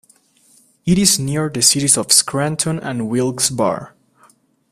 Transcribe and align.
It 0.83 0.97
is 0.97 1.19
near 1.19 1.47
the 1.47 1.61
cities 1.61 1.95
of 1.95 2.11
Scranton 2.11 2.79
and 2.79 3.07
Wilkes-Barre. 3.07 3.91